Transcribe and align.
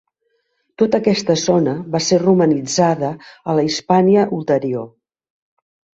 Tota 0.81 0.99
aquesta 1.01 1.35
zona 1.41 1.75
va 1.95 2.01
ser 2.05 2.19
romanitzada 2.23 3.11
a 3.53 3.55
la 3.61 3.67
Hispània 3.71 4.25
Ulterior. 4.39 4.93